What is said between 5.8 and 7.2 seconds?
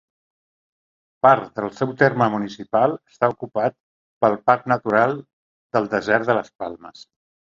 Desert de les Palmes.